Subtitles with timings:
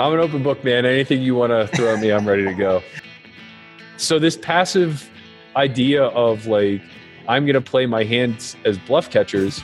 [0.00, 0.86] I'm an open book, man.
[0.86, 2.84] Anything you want to throw at me, I'm ready to go.
[3.96, 5.10] So this passive
[5.56, 6.80] idea of like
[7.26, 9.58] I'm going to play my hands as bluff catchers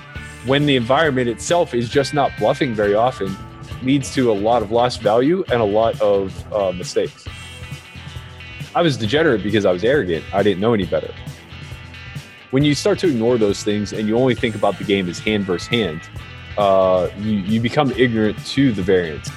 [0.45, 3.37] when the environment itself is just not bluffing very often
[3.85, 7.27] leads to a lot of lost value and a lot of uh, mistakes.
[8.75, 10.25] I was degenerate because I was arrogant.
[10.35, 11.15] I didn't know any better.
[12.51, 15.21] When you start to ignore those things and you only think about the game as
[15.21, 16.01] hand versus hand,
[16.59, 19.31] uh, you, you become ignorant to the variance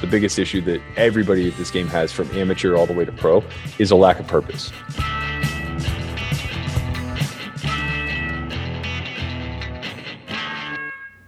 [0.00, 3.12] the biggest issue that everybody at this game has from amateur all the way to
[3.12, 3.42] pro
[3.78, 4.72] is a lack of purpose.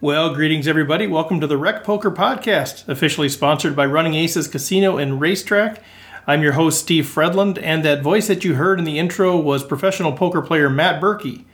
[0.03, 1.07] Well, greetings everybody.
[1.07, 5.83] Welcome to the Rec Poker Podcast, officially sponsored by Running Aces Casino and Racetrack.
[6.27, 9.63] I'm your host, Steve Fredlund, and that voice that you heard in the intro was
[9.63, 11.45] professional poker player Matt Berkey.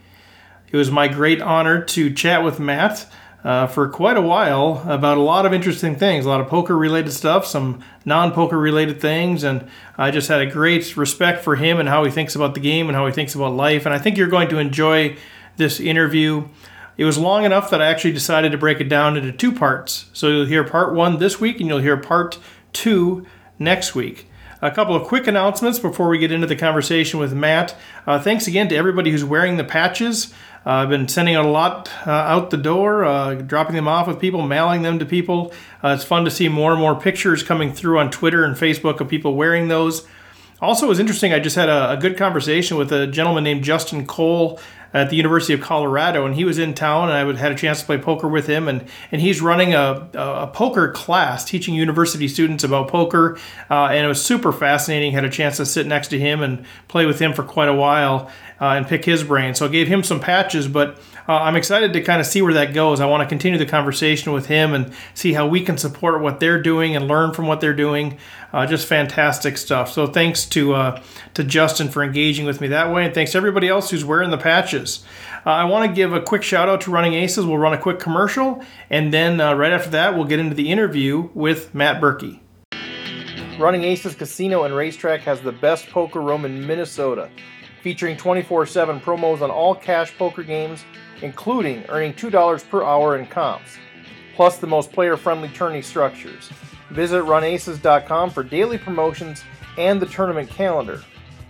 [0.71, 3.07] It was my great honor to chat with Matt
[3.47, 6.77] uh, for quite a while about a lot of interesting things, a lot of poker
[6.77, 9.65] related stuff, some non poker related things, and
[9.97, 12.89] I just had a great respect for him and how he thinks about the game
[12.89, 13.85] and how he thinks about life.
[13.85, 15.15] And I think you're going to enjoy
[15.55, 16.49] this interview.
[16.97, 20.09] It was long enough that I actually decided to break it down into two parts.
[20.11, 22.39] So you'll hear part one this week and you'll hear part
[22.73, 23.25] two
[23.57, 24.26] next week.
[24.59, 27.75] A couple of quick announcements before we get into the conversation with Matt.
[28.07, 30.33] Uh, thanks again to everybody who's wearing the patches.
[30.65, 34.07] Uh, I've been sending out a lot uh, out the door, uh, dropping them off
[34.07, 35.53] with people, mailing them to people.
[35.83, 38.99] Uh, it's fun to see more and more pictures coming through on Twitter and Facebook
[38.99, 40.07] of people wearing those.
[40.61, 41.33] Also, it was interesting.
[41.33, 44.59] I just had a, a good conversation with a gentleman named Justin Cole
[44.93, 47.81] at the University of Colorado, and he was in town, and I had a chance
[47.81, 52.27] to play poker with him, and and he's running a, a poker class, teaching university
[52.27, 53.37] students about poker,
[53.69, 55.11] uh, and it was super fascinating.
[55.11, 57.73] Had a chance to sit next to him and play with him for quite a
[57.73, 59.53] while uh, and pick his brain.
[59.53, 62.53] So I gave him some patches, but uh, I'm excited to kind of see where
[62.53, 62.99] that goes.
[62.99, 66.39] I want to continue the conversation with him and see how we can support what
[66.39, 68.17] they're doing and learn from what they're doing.
[68.53, 69.91] Uh, just fantastic stuff.
[69.91, 71.01] So thanks to uh,
[71.33, 74.29] to Justin for engaging with me that way, and thanks to everybody else who's wearing
[74.29, 75.03] the patches.
[75.45, 77.45] Uh, I want to give a quick shout out to Running Aces.
[77.45, 80.71] We'll run a quick commercial, and then uh, right after that, we'll get into the
[80.71, 82.39] interview with Matt Berkey.
[83.59, 87.29] Running Aces Casino and Racetrack has the best poker room in Minnesota,
[87.81, 90.83] featuring 24 7 promos on all cash poker games,
[91.21, 93.77] including earning $2 per hour in comps,
[94.35, 96.49] plus the most player friendly tourney structures.
[96.91, 99.43] Visit runaces.com for daily promotions
[99.77, 101.03] and the tournament calendar.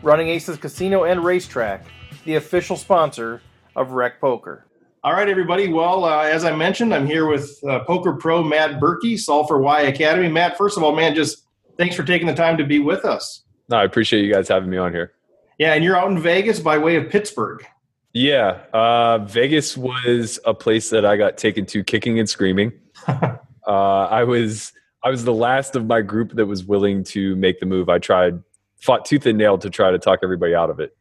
[0.03, 1.85] Running Aces Casino and Racetrack,
[2.25, 3.41] the official sponsor
[3.75, 4.65] of Rec Poker.
[5.03, 5.71] All right, everybody.
[5.71, 9.59] Well, uh, as I mentioned, I'm here with uh, Poker Pro Matt Berkey, Solve for
[9.59, 10.27] Why Academy.
[10.27, 11.45] Matt, first of all, man, just
[11.77, 13.43] thanks for taking the time to be with us.
[13.69, 15.13] No, I appreciate you guys having me on here.
[15.57, 17.65] Yeah, and you're out in Vegas by way of Pittsburgh.
[18.13, 22.71] Yeah, uh, Vegas was a place that I got taken to kicking and screaming.
[23.07, 23.31] uh,
[23.67, 24.71] I was
[25.03, 27.89] I was the last of my group that was willing to make the move.
[27.89, 28.41] I tried,
[28.81, 30.97] fought tooth and nail to try to talk everybody out of it.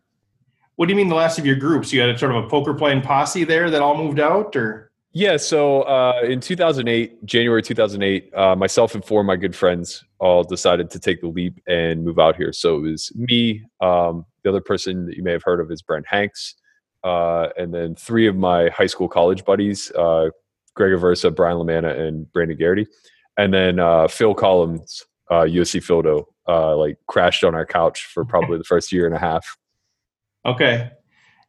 [0.76, 1.92] What do you mean the last of your groups?
[1.92, 4.92] You had a sort of a poker playing posse there that all moved out, or?
[5.12, 10.04] Yeah, so uh, in 2008, January 2008, uh, myself and four of my good friends
[10.18, 12.52] all decided to take the leap and move out here.
[12.52, 15.82] So it was me, um, the other person that you may have heard of is
[15.82, 16.54] Brent Hanks,
[17.04, 20.30] uh, and then three of my high school college buddies, uh,
[20.74, 22.86] Greg Aversa, Brian Lamanna, and Brandon Garrity
[23.36, 28.58] and then uh, Phil Collins, uh, USCphildo, uh, like crashed on our couch for probably
[28.58, 29.56] the first year and a half.
[30.44, 30.90] Okay,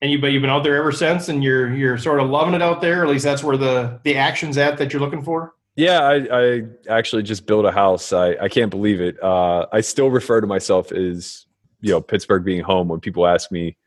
[0.02, 2.54] and you but you've been out there ever since, and you're you're sort of loving
[2.54, 3.04] it out there.
[3.04, 5.54] At least that's where the the action's at that you're looking for.
[5.76, 8.12] Yeah, I, I actually just built a house.
[8.12, 9.22] I, I can't believe it.
[9.22, 11.46] Uh, I still refer to myself as
[11.82, 13.78] you know Pittsburgh being home when people ask me,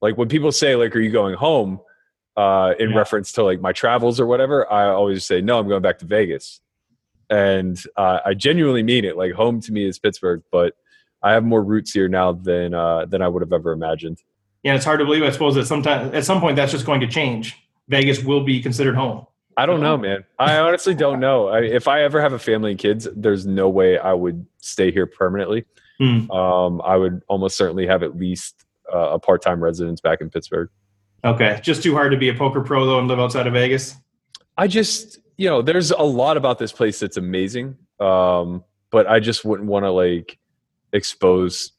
[0.00, 1.80] like when people say like, "Are you going home?"
[2.36, 2.96] Uh, in yeah.
[2.96, 6.06] reference to like my travels or whatever, I always say, "No, I'm going back to
[6.06, 6.60] Vegas."
[7.30, 9.16] and uh, I genuinely mean it.
[9.16, 10.74] Like home to me is Pittsburgh, but
[11.22, 14.22] I have more roots here now than uh, than I would have ever imagined.
[14.62, 15.22] Yeah, it's hard to believe.
[15.22, 17.56] I suppose that sometime at some point that's just going to change.
[17.88, 19.26] Vegas will be considered home.
[19.56, 20.24] I don't know, man.
[20.38, 21.48] I honestly don't know.
[21.48, 24.90] I, if I ever have a family and kids, there's no way I would stay
[24.92, 25.64] here permanently.
[26.00, 26.30] Mm.
[26.34, 30.68] Um, I would almost certainly have at least uh, a part-time residence back in Pittsburgh.
[31.24, 33.96] Okay, just too hard to be a poker pro though and live outside of Vegas.
[34.56, 37.74] I just you know, there's a lot about this place that's amazing.
[37.98, 40.38] Um, but I just wouldn't want to like
[40.92, 41.72] expose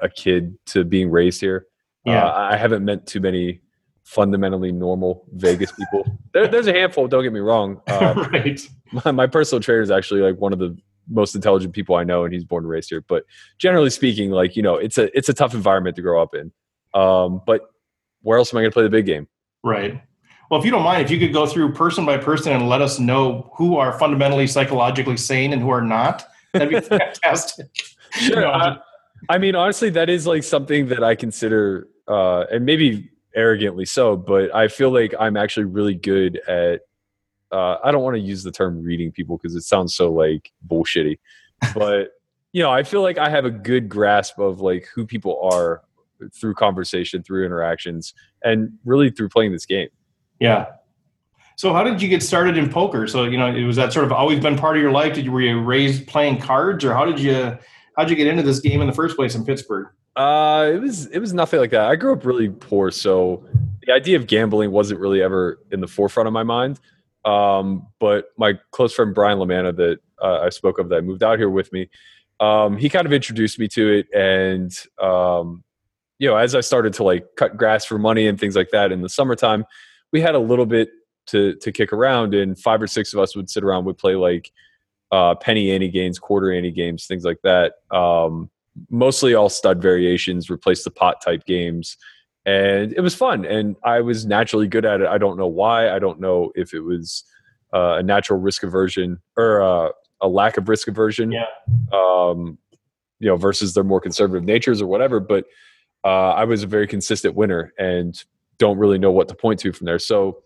[0.00, 1.66] a kid to being raised here.
[2.04, 2.24] Yeah.
[2.24, 3.62] Uh, I haven't met too many
[4.04, 6.18] fundamentally normal Vegas people.
[6.34, 7.08] there, there's a handful.
[7.08, 7.80] Don't get me wrong.
[7.88, 8.60] Uh, right.
[8.92, 10.76] My, my personal trainer is actually like one of the
[11.08, 13.02] most intelligent people I know, and he's born and raised here.
[13.06, 13.24] But
[13.58, 16.52] generally speaking, like you know, it's a it's a tough environment to grow up in.
[16.92, 17.70] Um, but
[18.22, 19.28] where else am I going to play the big game?
[19.62, 20.02] Right.
[20.50, 22.82] Well, if you don't mind, if you could go through person by person and let
[22.82, 27.68] us know who are fundamentally psychologically sane and who are not, That'd be fantastic.
[28.12, 28.46] Sure.
[28.46, 28.78] I,
[29.28, 34.16] I mean, honestly, that is like something that I consider, uh, and maybe arrogantly so,
[34.16, 36.82] but I feel like I'm actually really good at.
[37.52, 40.52] Uh, I don't want to use the term reading people because it sounds so like
[40.68, 41.18] bullshitty,
[41.74, 42.10] but
[42.52, 45.82] you know, I feel like I have a good grasp of like who people are
[46.34, 49.88] through conversation, through interactions, and really through playing this game.
[50.40, 50.66] Yeah.
[51.56, 53.06] So how did you get started in poker?
[53.06, 55.14] So you know, was that sort of always been part of your life?
[55.14, 57.34] Did you were you raised playing cards, or how did you
[57.96, 59.88] how did you get into this game in the first place in Pittsburgh?
[60.16, 61.82] Uh, it was it was nothing like that.
[61.82, 63.44] I grew up really poor, so
[63.86, 66.80] the idea of gambling wasn't really ever in the forefront of my mind.
[67.24, 71.38] Um, but my close friend Brian Lamanna, that uh, I spoke of, that moved out
[71.38, 71.88] here with me,
[72.40, 75.62] um, he kind of introduced me to it, and um,
[76.18, 78.92] you know, as I started to like cut grass for money and things like that
[78.92, 79.64] in the summertime,
[80.12, 80.88] we had a little bit
[81.26, 84.14] to to kick around, and five or six of us would sit around, would play
[84.14, 84.50] like
[85.12, 87.74] uh, penny ante games, quarter ante games, things like that.
[87.90, 88.50] Um,
[88.88, 91.96] mostly all stud variations, replace the pot type games,
[92.50, 93.44] and it was fun.
[93.44, 95.06] And I was naturally good at it.
[95.06, 95.90] I don't know why.
[95.90, 97.24] I don't know if it was
[97.72, 101.32] uh, a natural risk aversion or uh, a lack of risk aversion.
[101.32, 101.46] Yeah.
[101.92, 102.58] Um,
[103.20, 105.20] you know, versus their more conservative natures or whatever.
[105.20, 105.44] But
[106.04, 108.22] uh, I was a very consistent winner and
[108.58, 109.98] don't really know what to point to from there.
[109.98, 110.42] So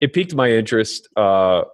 [0.00, 1.08] it piqued my interest.
[1.16, 1.64] Uh,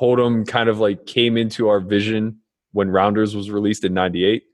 [0.00, 2.38] Hold'em kind of like came into our vision
[2.72, 4.44] when Rounders was released in '98,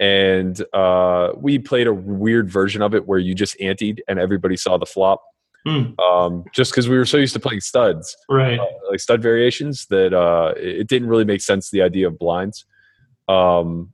[0.00, 4.56] and uh, we played a weird version of it where you just anteed and everybody
[4.56, 5.22] saw the flop.
[5.66, 5.98] Hmm.
[6.00, 8.58] Um, just because we were so used to playing studs, Right.
[8.60, 12.18] uh, like stud variations, that uh, it it didn't really make sense the idea of
[12.18, 12.64] blinds.
[13.26, 13.92] Um,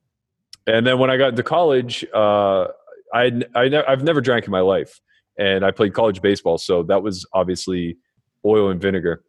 [0.66, 2.66] and then when I got into college, uh,
[3.14, 5.00] I I ne- I've never drank in my life,
[5.38, 7.96] and I played college baseball, so that was obviously
[8.44, 9.24] oil and vinegar.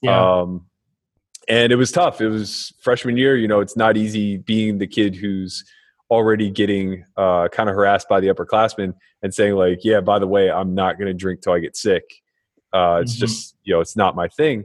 [0.00, 0.40] Yeah.
[0.40, 0.66] Um,
[1.48, 2.20] and it was tough.
[2.20, 3.36] It was freshman year.
[3.36, 5.64] You know, it's not easy being the kid who's
[6.10, 10.26] already getting uh, kind of harassed by the upperclassmen and saying like, "Yeah, by the
[10.26, 12.04] way, I'm not going to drink till I get sick."
[12.72, 13.20] Uh, it's Mhm.
[13.20, 14.64] just you know, it's not my thing.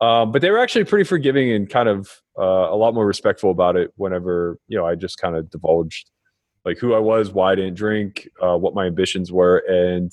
[0.00, 3.50] Um, but they were actually pretty forgiving and kind of uh, a lot more respectful
[3.50, 3.92] about it.
[3.96, 6.10] Whenever you know, I just kind of divulged
[6.64, 10.12] like who I was, why I didn't drink, uh, what my ambitions were, and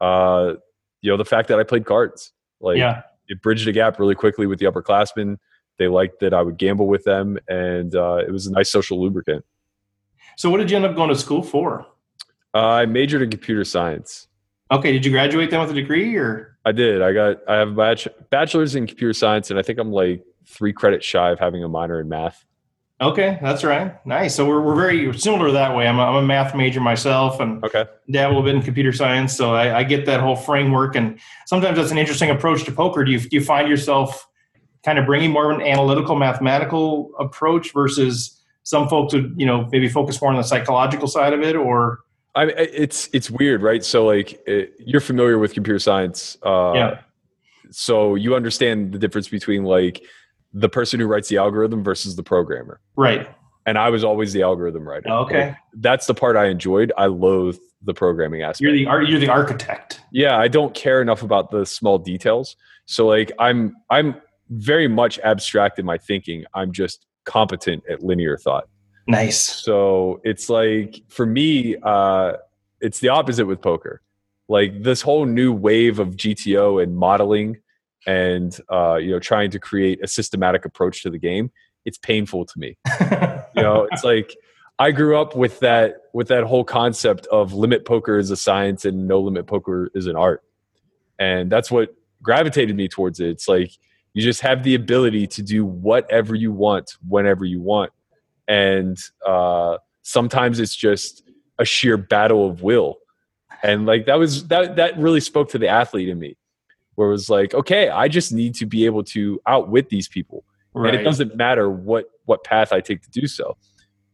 [0.00, 0.54] uh,
[1.02, 2.32] you know, the fact that I played cards.
[2.60, 3.02] Like, yeah.
[3.28, 5.36] it bridged a gap really quickly with the upperclassmen.
[5.78, 9.00] They liked that I would gamble with them, and uh, it was a nice social
[9.00, 9.44] lubricant.
[10.38, 11.84] So what did you end up going to school for?
[12.54, 14.28] Uh, I majored in computer science.
[14.70, 14.92] Okay.
[14.92, 16.56] Did you graduate then with a degree or?
[16.64, 17.02] I did.
[17.02, 17.38] I got.
[17.48, 17.96] I have a
[18.30, 21.68] bachelor's in computer science, and I think I'm like three credits shy of having a
[21.68, 22.44] minor in math.
[23.00, 24.04] Okay, that's right.
[24.06, 24.36] Nice.
[24.36, 25.88] So we're, we're very similar that way.
[25.88, 27.86] I'm a, I'm a math major myself and Okay.
[28.10, 29.36] dabble a bit in computer science.
[29.36, 30.94] So I, I get that whole framework.
[30.96, 33.04] And sometimes that's an interesting approach to poker.
[33.04, 34.26] Do you, do you find yourself
[34.84, 38.37] kind of bringing more of an analytical, mathematical approach versus
[38.68, 42.00] some folks would, you know, maybe focus more on the psychological side of it or?
[42.34, 43.82] I it's it's weird, right?
[43.82, 46.36] So like, it, you're familiar with computer science.
[46.44, 47.00] Uh, Yeah.
[47.70, 50.02] So you understand the difference between like
[50.52, 52.80] the person who writes the algorithm versus the programmer.
[52.96, 53.26] Right.
[53.64, 55.08] And I was always the algorithm writer.
[55.08, 55.46] Okay.
[55.48, 56.92] Like, that's the part I enjoyed.
[56.98, 58.60] I loathe the programming aspect.
[58.62, 60.00] You're the, ar- you're the architect.
[60.12, 62.56] yeah i don't care enough about the small details
[62.86, 64.16] so like i'm i'm
[64.50, 68.68] very much abstract in my thinking i'm just competent at linear thought.
[69.06, 69.40] Nice.
[69.40, 72.32] so it's like for me uh
[72.80, 74.02] it's the opposite with poker.
[74.48, 77.58] Like this whole new wave of gto and modeling
[78.06, 81.50] and uh you know trying to create a systematic approach to the game
[81.84, 82.76] it's painful to me.
[83.56, 84.36] You know it's like
[84.78, 88.84] i grew up with that with that whole concept of limit poker is a science
[88.84, 90.42] and no limit poker is an art.
[91.18, 93.28] And that's what gravitated me towards it.
[93.30, 93.72] It's like
[94.18, 97.92] you just have the ability to do whatever you want whenever you want
[98.46, 101.22] and uh sometimes it's just
[101.58, 102.98] a sheer battle of will
[103.62, 106.36] and like that was that that really spoke to the athlete in me
[106.94, 110.44] where it was like okay i just need to be able to outwit these people
[110.74, 110.94] right.
[110.94, 113.56] and it doesn't matter what what path I take to do so.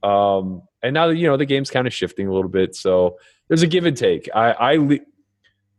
[0.02, 3.18] Um, and now that you know the game's kind of shifting a little bit, so
[3.48, 4.28] there's a give and take.
[4.34, 5.00] I, I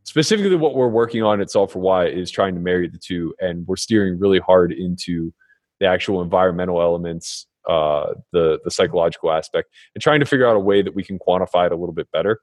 [0.06, 3.36] specifically what we're working on at Solve for Why is trying to marry the two,
[3.40, 5.34] and we're steering really hard into
[5.80, 10.60] the actual environmental elements, uh, the the psychological aspect, and trying to figure out a
[10.60, 12.40] way that we can quantify it a little bit better,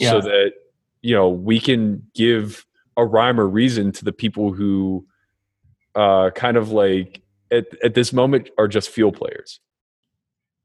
[0.00, 0.52] so that
[1.02, 5.06] you know we can give a rhyme or reason to the people who
[5.94, 9.60] uh, kind of like at, at this moment are just field players.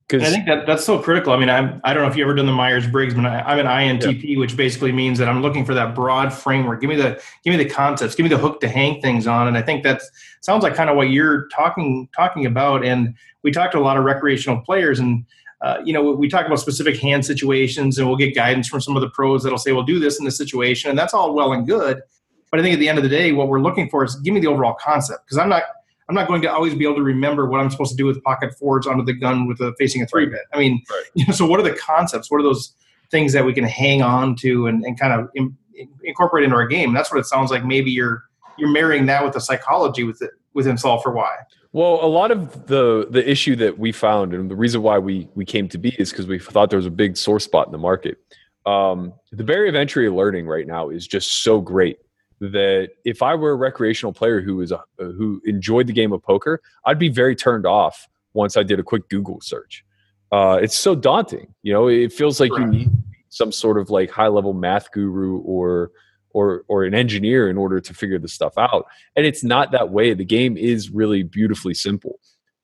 [0.10, 1.34] Because I think that that's so critical.
[1.34, 3.54] I mean, I'm I don't know if you ever done the Myers Briggs, but I,
[3.54, 4.40] am an INTP, yeah.
[4.40, 6.82] which basically means that I'm looking for that broad framework.
[6.82, 9.48] Give me the give me the concepts, give me the hook to hang things on,
[9.48, 10.02] and I think that
[10.42, 12.84] sounds like kind of what you're talking talking about.
[12.84, 13.14] And
[13.44, 15.26] we talked to a lot of recreational players, and
[15.62, 18.96] uh, you know, we talk about specific hand situations, and we'll get guidance from some
[18.96, 21.54] of the pros that'll say, "Well, do this in this situation," and that's all well
[21.54, 22.02] and good.
[22.50, 24.34] But I think at the end of the day, what we're looking for is give
[24.34, 25.64] me the overall concept because I'm not
[26.10, 28.22] I'm not going to always be able to remember what I'm supposed to do with
[28.24, 30.42] pocket fours under the gun with a facing a three bet.
[30.52, 31.04] I mean, right.
[31.14, 32.32] you know, so what are the concepts?
[32.32, 32.74] What are those
[33.12, 35.56] things that we can hang on to and, and kind of in,
[36.04, 36.94] incorporate into our game?
[36.94, 37.64] That's what it sounds like.
[37.64, 38.24] Maybe you're
[38.58, 41.30] you're marrying that with the psychology with it within Solve for Why.
[41.72, 45.28] Well, a lot of the the issue that we found and the reason why we
[45.36, 47.72] we came to be is because we thought there was a big sore spot in
[47.72, 48.18] the market.
[48.66, 52.00] Um, the barrier of entry learning right now is just so great
[52.40, 56.24] that if I were a recreational player who was a, who enjoyed the game of
[56.24, 59.84] poker, I'd be very turned off once I did a quick Google search.
[60.32, 61.88] Uh, it's so daunting, you know.
[61.88, 62.62] It feels like right.
[62.62, 62.90] you need
[63.30, 65.92] some sort of like high level math guru or
[66.32, 68.86] or or an engineer in order to figure this stuff out.
[69.16, 70.14] And it's not that way.
[70.14, 72.20] The game is really beautifully simple.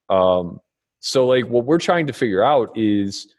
[0.10, 0.60] Um,
[1.00, 3.34] so like what we're trying to figure out is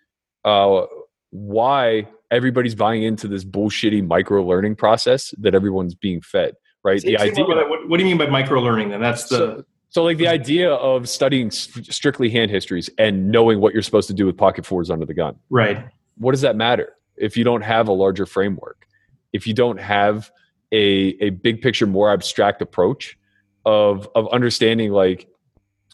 [0.45, 0.87] uh,
[1.31, 6.55] why everybody's buying into this bullshitty micro learning process that everyone's being fed,
[6.85, 7.01] right?
[7.01, 7.45] the idea.
[7.45, 8.91] What, what, do you mean by micro learning?
[8.91, 9.37] Then that's the.
[9.37, 14.09] So, so, like the idea of studying strictly hand histories and knowing what you're supposed
[14.09, 15.37] to do with pocket fours under the gun.
[15.49, 15.87] Right.
[16.19, 18.87] What does that matter if you don't have a larger framework?
[19.33, 20.31] If you don't have
[20.73, 23.17] a a big picture, more abstract approach
[23.65, 25.29] of of understanding like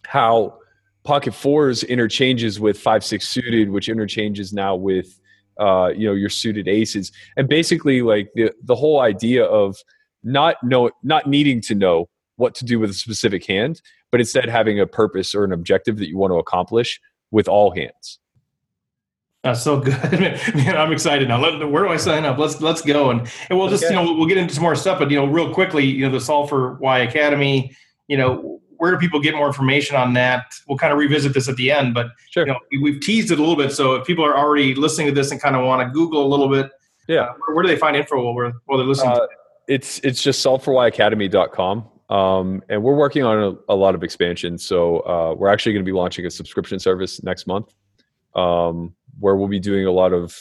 [0.05, 0.59] how
[1.05, 5.21] pocket fours interchanges with five six suited, which interchanges now with
[5.63, 9.77] uh, you know your suited aces and basically like the the whole idea of
[10.25, 14.49] not know not needing to know what to do with a specific hand but instead
[14.49, 17.01] having a purpose or an objective that you want to accomplish
[17.31, 18.19] with all hands
[19.45, 20.01] that's so good,
[20.55, 20.77] man.
[20.77, 21.41] I'm excited now.
[21.41, 22.39] Let, where do I sign up?
[22.39, 23.93] Let's let's go and and we'll just okay.
[23.93, 26.13] you know we'll get into some more stuff, but you know real quickly, you know
[26.13, 27.77] the Solve for Why Academy,
[28.07, 30.55] you know where do people get more information on that?
[30.67, 32.45] We'll kind of revisit this at the end, but sure.
[32.45, 33.71] you know, we've teased it a little bit.
[33.71, 36.29] So if people are already listening to this and kind of want to Google a
[36.29, 36.69] little bit,
[37.07, 39.13] yeah, uh, where, where, do they find info while, while they're listening?
[39.13, 39.27] Uh,
[39.69, 41.89] it's it's just solveforwhyacademy.com.
[42.11, 44.59] Um, and we're working on a, a lot of expansion.
[44.59, 47.73] So uh, we're actually going to be launching a subscription service next month,
[48.35, 50.37] um, where we'll be doing a lot of,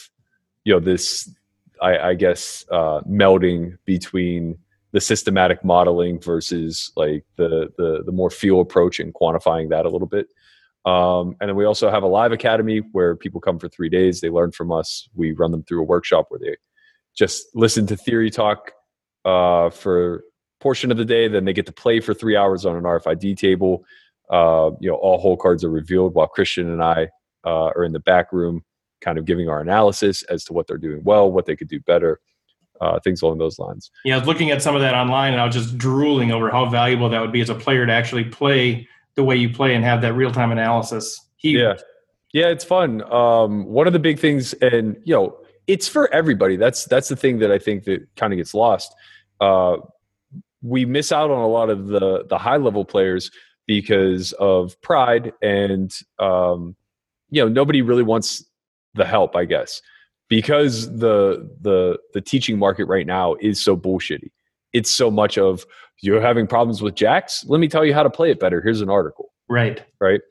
[0.64, 1.30] you know, this,
[1.80, 4.58] I, I guess, uh, melding between
[4.92, 9.90] the systematic modeling versus like the the the more feel approach and quantifying that a
[9.90, 10.28] little bit.
[10.84, 14.20] Um, and then we also have a live academy where people come for three days.
[14.20, 15.08] They learn from us.
[15.14, 16.56] We run them through a workshop where they
[17.16, 18.72] just listen to theory talk
[19.24, 20.24] uh, for
[20.60, 21.28] portion of the day.
[21.28, 23.86] Then they get to play for three hours on an RFID table.
[24.30, 27.10] Uh, you know, all hole cards are revealed while Christian and I
[27.46, 28.64] uh, are in the back room,
[29.02, 31.80] kind of giving our analysis as to what they're doing well, what they could do
[31.82, 32.20] better
[32.82, 33.92] uh, things along those lines.
[34.04, 36.50] Yeah, I was looking at some of that online, and I was just drooling over
[36.50, 39.76] how valuable that would be as a player to actually play the way you play
[39.76, 41.20] and have that real time analysis.
[41.38, 41.76] He, yeah,
[42.34, 43.02] yeah, it's fun.
[43.12, 46.58] Um, one of the big things, and you know, it's for everybody.
[46.58, 48.94] That's that's the thing that I think that kind of gets lost.
[49.40, 49.78] Uh,
[50.64, 53.32] we miss out on a lot of the the high level players
[53.68, 56.76] because of pride and um,
[57.30, 58.44] you know nobody really wants
[58.96, 59.36] the help.
[59.36, 59.82] I guess
[60.32, 64.32] because the the the teaching market right now is so bullshitty.
[64.72, 65.66] It's so much of
[66.02, 67.44] you're having problems with jacks.
[67.50, 68.62] Let me tell you how to play it better.
[68.62, 69.34] Here's an article.
[69.50, 69.84] Right.
[70.00, 70.22] Right.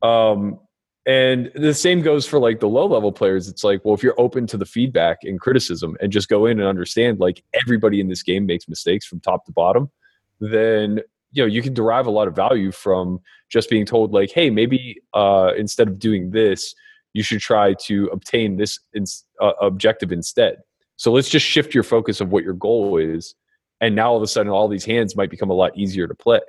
[0.00, 0.60] Um,
[1.06, 3.48] and the same goes for like the low level players.
[3.48, 6.60] It's like, well, if you're open to the feedback and criticism and just go in
[6.60, 9.90] and understand like everybody in this game makes mistakes from top to bottom,
[10.38, 11.00] then
[11.32, 14.50] you know you can derive a lot of value from just being told like, hey,
[14.50, 16.76] maybe uh, instead of doing this,
[17.18, 19.04] you should try to obtain this in,
[19.40, 20.58] uh, objective instead.
[20.94, 23.34] So let's just shift your focus of what your goal is,
[23.80, 26.14] and now all of a sudden, all these hands might become a lot easier to
[26.14, 26.40] play.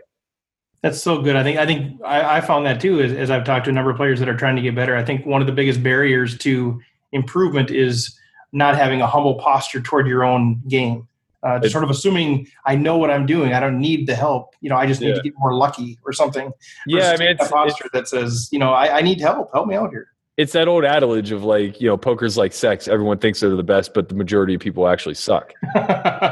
[0.83, 1.35] That's so good.
[1.35, 3.73] I think I think I, I found that too as, as, I've talked to a
[3.73, 4.95] number of players that are trying to get better.
[4.95, 6.79] I think one of the biggest barriers to
[7.11, 8.15] improvement is
[8.51, 11.07] not having a humble posture toward your own game.
[11.41, 13.53] Uh, just sort of assuming I know what I'm doing.
[13.53, 14.53] I don't need the help.
[14.61, 15.15] You know, I just need yeah.
[15.15, 16.51] to get more lucky or something.
[16.85, 19.51] Yeah, I mean, it's, a posture it's, that says, you know, I, I need help.
[19.53, 22.87] Help me out here it's that old adage of like you know poker's like sex
[22.87, 25.53] everyone thinks they're the best but the majority of people actually suck.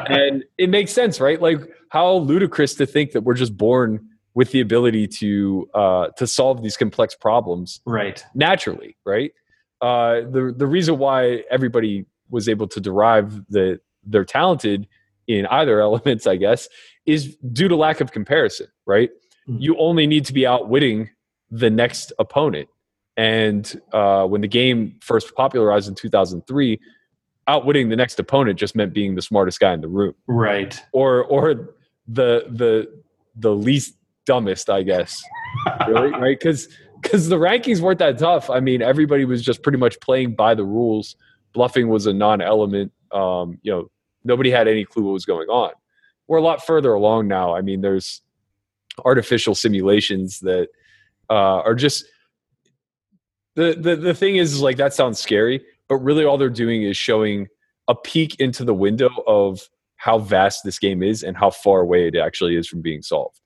[0.10, 1.42] And it makes sense right?
[1.42, 1.60] Like
[1.90, 6.64] how ludicrous to think that we're just born with the ability to uh to solve
[6.64, 8.24] these complex problems right.
[8.34, 9.34] naturally right?
[9.82, 14.88] Uh the the reason why everybody was able to derive that they're talented
[15.28, 16.70] in either elements i guess
[17.06, 19.10] is due to lack of comparison right?
[19.50, 19.62] Mm-hmm.
[19.62, 21.10] you only need to be outwitting
[21.52, 22.70] the next opponent
[23.18, 26.80] And uh, when the game first popularized in 2003,
[27.48, 30.80] outwitting the next opponent just meant being the smartest guy in the room, Right.
[30.94, 31.74] or or
[32.08, 33.02] the the
[33.36, 33.96] the least
[34.26, 35.22] dumbest, I guess.
[35.88, 36.38] Really, right?
[36.40, 36.68] Because
[37.02, 38.50] because the rankings weren't that tough.
[38.50, 41.16] I mean, everybody was just pretty much playing by the rules.
[41.54, 42.92] Bluffing was a non-element.
[43.12, 43.90] Um, you know,
[44.24, 45.72] nobody had any clue what was going on.
[46.28, 47.56] We're a lot further along now.
[47.56, 48.22] I mean, there's
[49.06, 50.70] artificial simulations that
[51.30, 52.06] uh, are just
[53.58, 56.96] the, the the thing is like that sounds scary, but really all they're doing is
[56.96, 57.48] showing
[57.88, 59.60] a peek into the window of
[59.96, 63.40] how vast this game is and how far away it actually is from being solved.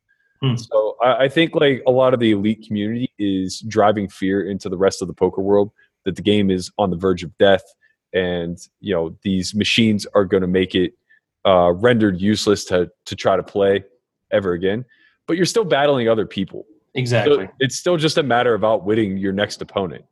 [0.43, 0.57] Hmm.
[0.57, 4.67] So I, I think like a lot of the elite community is driving fear into
[4.67, 5.71] the rest of the poker world
[6.03, 7.63] that the game is on the verge of death,
[8.11, 10.91] and you know these machines are going to make it
[11.45, 13.85] uh, rendered useless to to try to play
[14.29, 14.83] ever again.
[15.25, 16.65] But you're still battling other people.
[16.93, 17.45] Exactly.
[17.45, 20.05] So it's still just a matter of outwitting your next opponent.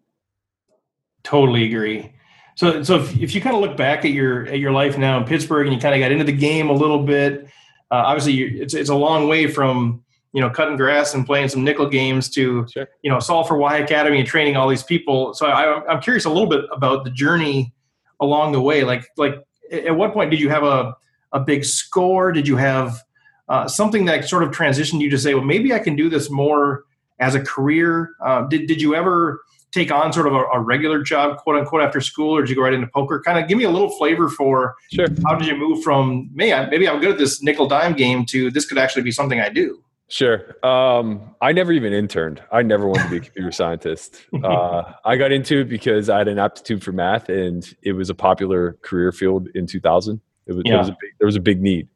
[1.23, 2.13] Totally agree.
[2.55, 5.17] So, so if, if you kind of look back at your at your life now
[5.17, 7.45] in Pittsburgh, and you kind of got into the game a little bit,
[7.91, 11.49] uh, obviously you, it's it's a long way from you know cutting grass and playing
[11.49, 12.87] some nickel games to Sure.
[13.01, 15.33] you know Solve for Why Academy and training all these people.
[15.33, 17.73] So I, I'm curious a little bit about the journey
[18.19, 18.83] along the way.
[18.83, 19.35] Like like
[19.71, 20.95] at what point did you have a
[21.31, 22.31] a big score?
[22.31, 23.01] Did you have
[23.49, 26.29] uh, something that sort of transitioned you to say, well, maybe I can do this
[26.29, 26.85] more
[27.19, 28.11] as a career?
[28.23, 29.41] Uh, did did you ever
[29.71, 32.55] take on sort of a, a regular job, quote unquote, after school, or did you
[32.55, 33.21] go right into poker?
[33.23, 35.05] Kind of give me a little flavor for Sure.
[35.27, 38.49] how did you move from I, maybe I'm good at this nickel dime game to
[38.49, 39.83] this could actually be something I do.
[40.11, 40.55] Sure.
[40.65, 42.41] Um, I never even interned.
[42.51, 44.25] I never wanted to be a computer scientist.
[44.43, 48.09] Uh, I got into it because I had an aptitude for math, and it was
[48.09, 50.19] a popular career field in 2000.
[50.47, 50.71] It was, Yeah.
[50.71, 51.87] there, was a big, there was a big need.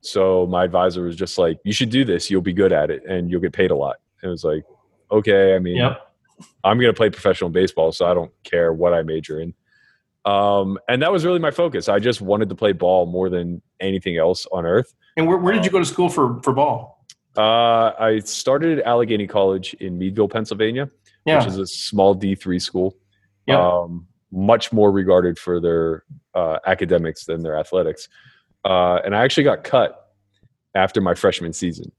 [0.00, 2.30] So my advisor was just like, "You should do this.
[2.30, 4.64] You'll be good at it, and you'll get paid a lot." And it was like,
[5.10, 6.00] "Okay." I mean, Yep.
[6.62, 9.54] I'm going to play professional baseball, so I don't care what I major in.
[10.24, 11.88] Um, and that was really my focus.
[11.88, 14.94] I just wanted to play ball more than anything else on earth.
[15.16, 17.04] And where, where did you go to school for for ball?
[17.36, 20.90] Uh, I started at Allegheny College in Meadville, Pennsylvania,
[21.24, 21.38] Yeah.
[21.38, 22.96] which is a small D3 school.
[23.46, 23.58] Yep.
[23.58, 28.08] Um, much more regarded for their uh, academics than their athletics.
[28.64, 30.08] Uh, and I actually got cut
[30.74, 31.90] after my freshman season.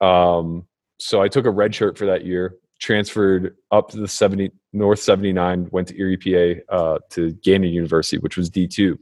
[0.00, 0.66] Um,
[0.98, 5.00] so I took a red shirt for that year, transferred up to the 70 North
[5.00, 8.98] 79, went to Erie, PA, uh, to Gannon University, which was D2,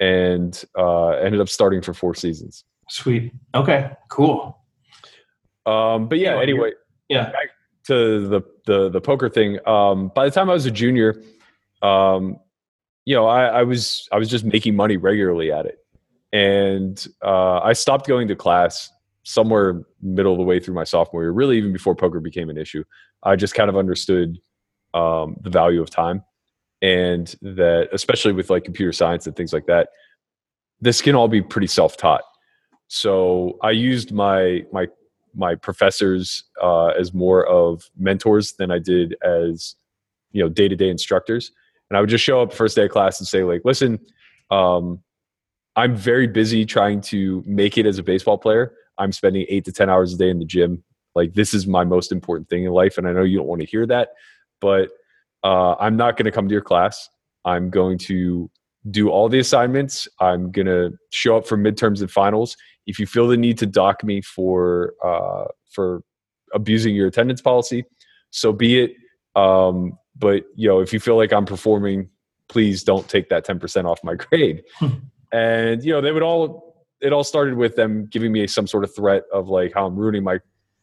[0.00, 2.64] and uh, ended up starting for four seasons.
[2.88, 3.32] Sweet.
[3.54, 3.90] Okay.
[4.10, 4.58] Cool.
[5.64, 6.70] Um, but yeah, Yeah, anyway,
[7.08, 7.32] Yeah.
[7.88, 9.58] to the the the poker thing.
[9.66, 11.20] Um, by the time I was a junior,
[11.82, 12.38] um,
[13.04, 15.78] you know, I, I was I was just making money regularly at it,
[16.36, 18.90] and uh, I stopped going to class
[19.22, 21.32] somewhere middle of the way through my sophomore year.
[21.32, 22.84] Really, even before poker became an issue,
[23.22, 24.36] I just kind of understood
[24.92, 26.22] um, the value of time,
[26.82, 29.88] and that especially with like computer science and things like that,
[30.78, 32.22] this can all be pretty self taught.
[32.88, 34.88] So I used my my
[35.34, 39.74] my professors uh, as more of mentors than I did as
[40.32, 41.50] you know day to day instructors.
[41.88, 43.98] And I would just show up first day of class and say like, listen,
[44.50, 45.00] um,
[45.76, 48.72] I'm very busy trying to make it as a baseball player.
[48.98, 50.82] I'm spending eight to ten hours a day in the gym.
[51.14, 53.60] Like this is my most important thing in life, and I know you don't want
[53.60, 54.10] to hear that,
[54.60, 54.90] but
[55.44, 57.08] uh, I'm not going to come to your class.
[57.44, 58.50] I'm going to
[58.90, 60.08] do all the assignments.
[60.20, 63.66] I'm going to show up for midterms and finals if you feel the need to
[63.66, 66.02] dock me for uh, for
[66.54, 67.84] abusing your attendance policy,
[68.30, 68.94] so be it.
[69.34, 72.08] Um, but you know, if you feel like I'm performing,
[72.48, 74.62] please don't take that 10% off my grade.
[75.32, 76.64] and you know, they would all.
[77.02, 79.96] It all started with them giving me some sort of threat of like how I'm
[79.96, 80.40] ruining my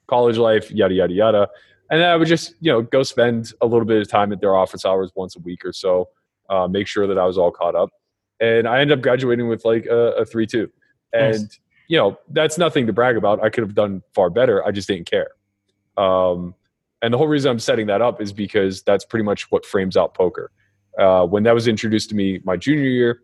[0.08, 1.47] college life, yada yada yada.
[1.89, 4.39] And then I would just you know go spend a little bit of time at
[4.39, 6.10] their office hours once a week or so,
[6.49, 7.89] uh, make sure that I was all caught up.
[8.39, 10.71] And I ended up graduating with like a, a three two.
[11.13, 11.60] And Nice.
[11.88, 13.43] you know that's nothing to brag about.
[13.43, 14.65] I could have done far better.
[14.65, 15.29] I just didn't care.
[15.97, 16.53] Um,
[17.01, 19.97] and the whole reason I'm setting that up is because that's pretty much what frames
[19.97, 20.51] out poker.
[20.97, 23.21] Uh, when that was introduced to me my junior year,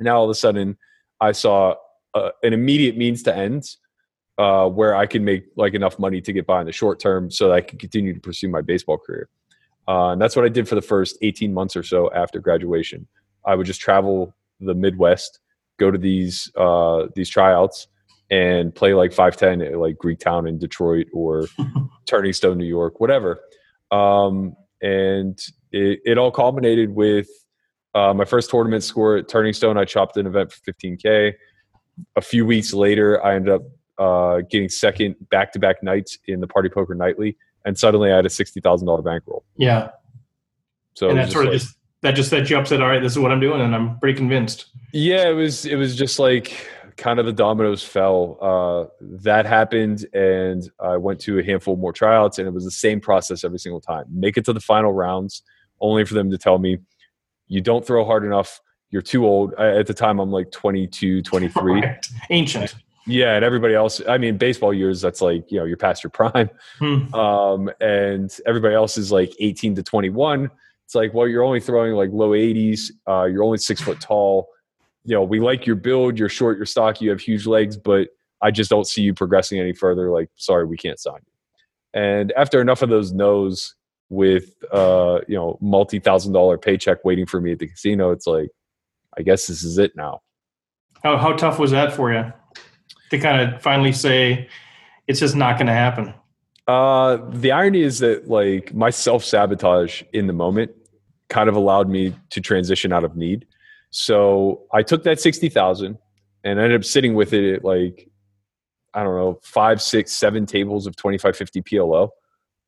[0.00, 0.76] now all of a sudden
[1.20, 1.74] I saw
[2.14, 3.78] uh, an immediate means to ends
[4.38, 7.30] uh, where I can make like enough money to get by in the short term
[7.30, 9.28] so that I can continue to pursue my baseball career.
[9.88, 13.06] Uh, and that's what I did for the first 18 months or so after graduation.
[13.44, 15.40] I would just travel the Midwest,
[15.78, 17.88] go to these uh, these tryouts,
[18.30, 21.46] and play like 510 at like Greektown in Detroit or
[22.06, 23.40] Turning Stone, New York, whatever.
[23.90, 25.40] Um, and
[25.72, 27.28] it, it all culminated with
[27.94, 29.78] uh, my first tournament score at Turning Stone.
[29.78, 31.34] I chopped an event for 15K.
[32.16, 33.62] A few weeks later, I ended up
[33.98, 37.36] uh, getting second back to back nights in the Party Poker Nightly.
[37.64, 39.44] And suddenly I had a $60,000 bankroll.
[39.56, 39.90] Yeah.
[40.94, 42.66] So and that sort of like, just that just set you up.
[42.66, 44.66] Said, "All right, this is what I'm doing," and I'm pretty convinced.
[44.92, 45.64] Yeah, it was.
[45.64, 48.38] It was just like kind of the dominoes fell.
[48.40, 52.70] Uh, that happened, and I went to a handful more tryouts, and it was the
[52.70, 54.06] same process every single time.
[54.10, 55.42] Make it to the final rounds,
[55.80, 56.78] only for them to tell me,
[57.48, 58.60] "You don't throw hard enough.
[58.90, 62.06] You're too old." I, at the time, I'm like 22, 23, right.
[62.30, 62.74] ancient.
[63.06, 64.02] Yeah, and everybody else.
[64.06, 65.00] I mean, baseball years.
[65.00, 67.12] That's like you know you're past your prime, hmm.
[67.14, 70.50] um, and everybody else is like 18 to 21.
[70.84, 72.92] It's like, well, you're only throwing like low 80s.
[73.06, 74.48] Uh, you're only six foot tall
[75.08, 78.08] you know, we like your build, you're short, you're stocky, you have huge legs, but
[78.42, 80.10] I just don't see you progressing any further.
[80.10, 82.00] Like, sorry, we can't sign you.
[82.00, 83.74] And after enough of those no's
[84.10, 88.26] with uh, you know, multi thousand dollar paycheck waiting for me at the casino, it's
[88.26, 88.50] like,
[89.16, 90.20] I guess this is it now.
[91.02, 92.32] How how tough was that for you?
[93.10, 94.48] To kind of finally say
[95.06, 96.14] it's just not gonna happen.
[96.66, 100.72] Uh the irony is that like my self sabotage in the moment
[101.28, 103.46] kind of allowed me to transition out of need
[103.90, 105.98] so I took that 60,000
[106.44, 108.08] and ended up sitting with it at like,
[108.94, 112.10] I don't know, five, six, seven tables of 2550 PLO,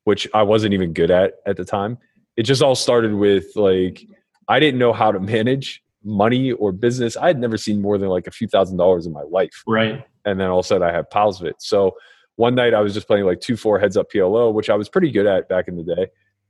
[0.05, 1.99] which I wasn't even good at at the time.
[2.37, 4.05] It just all started with like,
[4.49, 7.17] I didn't know how to manage money or business.
[7.17, 9.63] I had never seen more than like a few thousand dollars in my life.
[9.67, 10.05] Right.
[10.25, 11.57] And then all of a sudden I have piles of it.
[11.59, 11.97] So
[12.37, 14.89] one night I was just playing like two, four heads up PLO, which I was
[14.89, 16.07] pretty good at back in the day.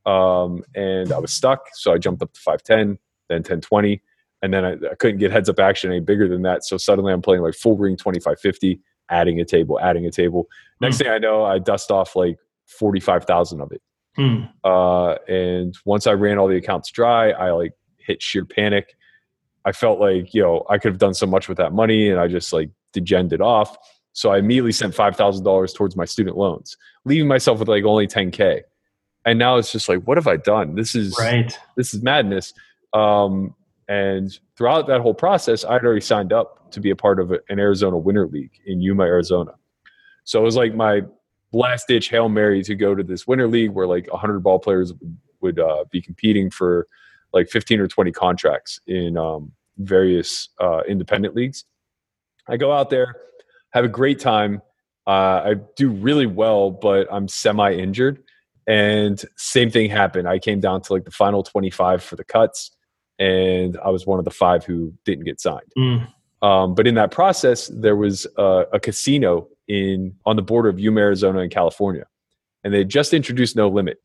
[0.06, 1.66] Um, and I was stuck.
[1.74, 4.00] So I jumped up to 510, then 1020
[4.42, 6.64] and then I, I, couldn't get heads up action any bigger than that.
[6.64, 10.48] So suddenly I'm playing like full ring 2550, adding a table, adding a table.
[10.80, 11.00] Next mm.
[11.00, 12.38] thing I know, I dust off like
[12.78, 13.82] 45,000 of it.
[14.18, 14.50] Mm.
[14.64, 18.96] Uh, and once I ran all the accounts dry, I like hit sheer panic.
[19.64, 22.18] I felt like, you know, I could have done so much with that money and
[22.18, 23.76] I just like degened off.
[24.12, 28.62] So I immediately sent $5,000 towards my student loans, leaving myself with like only 10K.
[29.26, 30.74] And now it's just like, what have I done?
[30.74, 31.56] This is, right.
[31.76, 32.52] this is madness.
[32.92, 33.54] Um,
[33.88, 37.58] and throughout that whole process, I'd already signed up to be a part of an
[37.58, 39.52] Arizona Winter League in Yuma, Arizona.
[40.24, 41.02] So it was like my
[41.52, 44.92] last ditch Hail Mary to go to this Winter League where like 100 ball players
[45.40, 46.86] would uh, be competing for
[47.32, 51.64] like 15 or 20 contracts in um, various uh, independent leagues.
[52.48, 53.14] I go out there,
[53.70, 54.62] have a great time.
[55.06, 58.22] Uh, I do really well, but I'm semi injured.
[58.66, 60.28] And same thing happened.
[60.28, 62.70] I came down to like the final 25 for the cuts
[63.20, 65.70] and I was one of the five who didn't get signed.
[65.78, 66.08] Mm.
[66.42, 70.80] Um, but in that process, there was a, a, casino in on the border of
[70.80, 72.04] Yuma, Arizona, and California,
[72.64, 73.98] and they just introduced No Limit,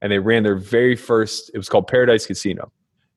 [0.00, 1.50] and they ran their very first.
[1.54, 2.72] It was called Paradise Casino.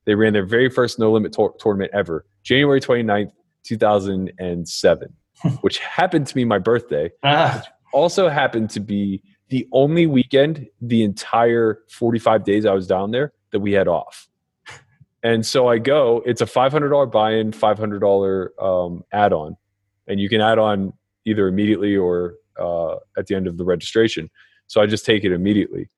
[0.06, 3.32] They ran their very first No Limit tor- tournament ever, January 29th,
[3.64, 5.14] 2007,
[5.62, 7.12] which happened to be my birthday.
[7.24, 7.64] Ah.
[7.92, 13.34] also happened to be the only weekend the entire 45 days I was down there
[13.52, 14.28] that we had off.
[15.24, 19.58] And so I go, it's a $500 buy in, $500 um, add on.
[20.08, 20.94] And you can add on
[21.26, 24.30] either immediately or uh, at the end of the registration.
[24.68, 25.90] So I just take it immediately.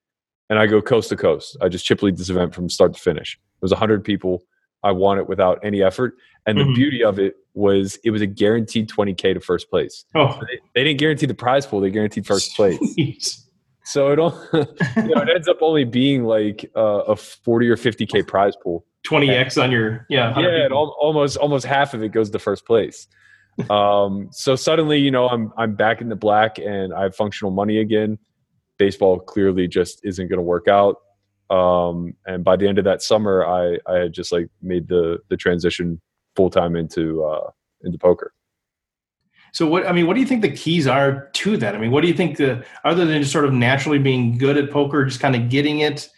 [0.50, 1.58] And I go coast to coast.
[1.62, 3.34] I just chip lead this event from start to finish.
[3.34, 4.44] It was 100 people.
[4.84, 6.16] I won it without any effort.
[6.46, 6.70] And mm-hmm.
[6.70, 10.06] the beauty of it was it was a guaranteed 20K to first place.
[10.16, 10.40] Oh.
[10.42, 13.44] They, they, didn't guarantee the prize pool, they guaranteed first place.
[13.84, 14.60] So it, all, you
[14.96, 18.86] know, it ends up only being like uh, a 40 or 50K prize pool.
[19.08, 23.08] 20x on your yeah yeah and almost almost half of it goes to first place
[23.70, 27.52] um, so suddenly you know i'm i'm back in the black and i have functional
[27.52, 28.18] money again
[28.78, 30.98] baseball clearly just isn't going to work out
[31.50, 35.18] um, and by the end of that summer i i had just like made the
[35.30, 36.00] the transition
[36.36, 37.50] full time into uh
[37.84, 38.34] into poker
[39.54, 41.74] so what I mean, what do you think the keys are to that?
[41.74, 44.56] I mean, what do you think the other than just sort of naturally being good
[44.56, 46.10] at poker, just kind of getting it,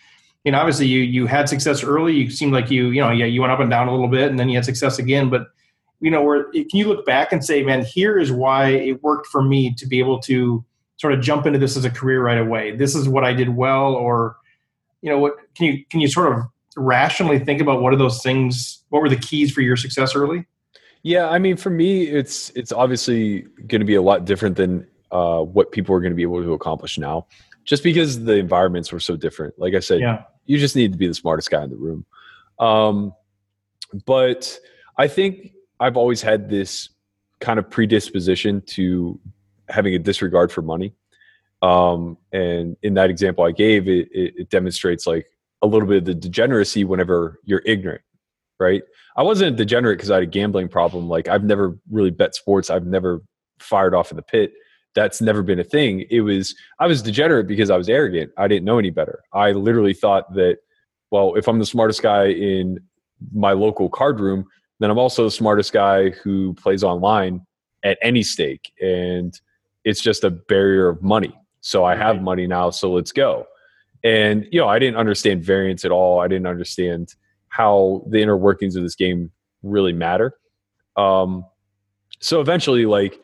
[0.43, 2.13] you know, obviously you you had success early.
[2.13, 4.29] You seemed like you you know yeah you went up and down a little bit,
[4.29, 5.29] and then you had success again.
[5.29, 5.47] But
[6.01, 9.27] you know, where can you look back and say, man, here is why it worked
[9.27, 10.63] for me to be able to
[10.97, 12.75] sort of jump into this as a career right away.
[12.75, 14.37] This is what I did well, or
[15.01, 16.43] you know, what can you can you sort of
[16.75, 18.83] rationally think about what are those things?
[18.89, 20.45] What were the keys for your success early?
[21.03, 24.85] Yeah, I mean, for me, it's it's obviously going to be a lot different than
[25.11, 27.27] uh, what people are going to be able to accomplish now
[27.65, 29.57] just because the environments were so different.
[29.59, 30.23] Like I said, yeah.
[30.45, 32.05] you just need to be the smartest guy in the room.
[32.57, 33.13] Um,
[34.05, 34.59] but
[34.97, 36.89] I think I've always had this
[37.39, 39.19] kind of predisposition to
[39.69, 40.93] having a disregard for money.
[41.61, 45.27] Um, and in that example I gave, it, it, it demonstrates like
[45.61, 48.01] a little bit of the degeneracy whenever you're ignorant,
[48.59, 48.81] right?
[49.15, 51.09] I wasn't a degenerate because I had a gambling problem.
[51.09, 52.69] Like I've never really bet sports.
[52.69, 53.21] I've never
[53.59, 54.53] fired off in the pit
[54.95, 56.05] that's never been a thing.
[56.09, 58.31] It was I was degenerate because I was arrogant.
[58.37, 59.21] I didn't know any better.
[59.33, 60.57] I literally thought that
[61.11, 62.79] well, if I'm the smartest guy in
[63.33, 64.45] my local card room,
[64.79, 67.45] then I'm also the smartest guy who plays online
[67.83, 68.71] at any stake.
[68.81, 69.39] And
[69.83, 71.33] it's just a barrier of money.
[71.61, 73.45] So I have money now, so let's go.
[74.03, 76.21] And you know, I didn't understand variance at all.
[76.21, 77.15] I didn't understand
[77.49, 80.37] how the inner workings of this game really matter.
[80.95, 81.45] Um,
[82.21, 83.19] so eventually, like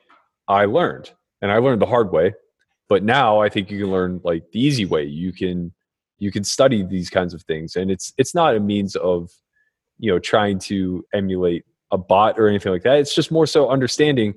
[0.48, 2.34] I learned, and I learned the hard way.
[2.90, 5.06] But now I think you can learn like the easy way.
[5.06, 5.74] You can
[6.18, 9.32] you can study these kinds of things, and it's it's not a means of
[10.00, 13.00] you know trying to emulate a bot or anything like that.
[13.00, 14.34] It's just more so understanding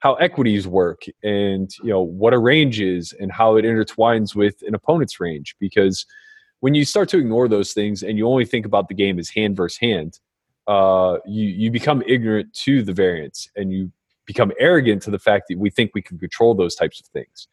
[0.00, 4.62] how equities work and you know what a range is and how it intertwines with
[4.62, 5.56] an opponent's range.
[5.58, 6.06] Because
[6.60, 9.28] when you start to ignore those things and you only think about the game as
[9.28, 10.18] hand versus hand
[10.68, 13.90] uh, you you become ignorant to the variance and you
[14.26, 17.48] become arrogant to the fact that we think we can control those types of things.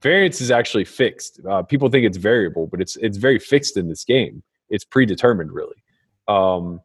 [0.00, 1.40] Variance is actually fixed.
[1.48, 4.42] Uh, people think it's variable but it's it's very fixed in this game.
[4.70, 5.82] It's predetermined really.
[6.28, 6.80] Um,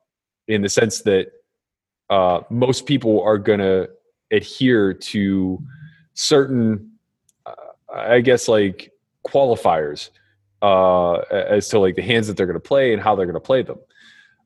[0.48, 1.32] in the sense that
[2.10, 3.90] uh, most people are going to
[4.32, 5.62] adhere to
[6.14, 6.92] certain
[7.46, 7.54] uh,
[7.94, 8.92] i guess like
[9.28, 10.10] qualifiers
[10.62, 13.36] uh, as to like the hands that they're going to play and how they're going
[13.36, 13.78] to play them.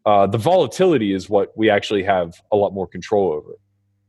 [0.05, 3.51] Uh, the volatility is what we actually have a lot more control over.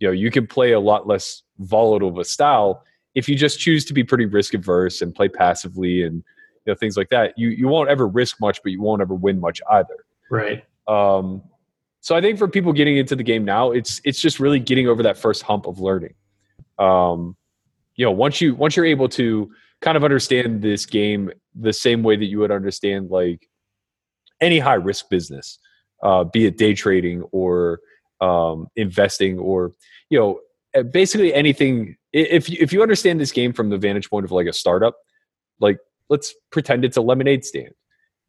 [0.01, 2.83] You know you can play a lot less volatile of a style
[3.15, 6.17] if you just choose to be pretty risk averse and play passively and
[6.65, 7.35] you know things like that.
[7.37, 10.05] You you won't ever risk much but you won't ever win much either.
[10.31, 10.65] Right.
[10.89, 11.43] Um
[12.03, 14.89] so I think for people getting into the game now, it's it's just really getting
[14.89, 16.15] over that first hump of learning.
[16.77, 17.37] Um,
[17.95, 22.03] you know, once you once you're able to kind of understand this game the same
[22.03, 23.49] way that you would understand like
[24.41, 25.61] any high risk business,
[26.03, 27.79] uh, be it day trading or
[28.21, 29.71] um, investing or
[30.11, 30.41] you know
[30.75, 31.97] eh, basically anything.
[32.13, 34.97] If if you understand this game from the vantage point of like a startup,
[35.61, 37.75] like let's pretend it's a lemonade stand,